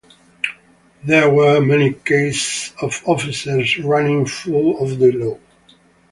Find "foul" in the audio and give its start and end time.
4.25-4.81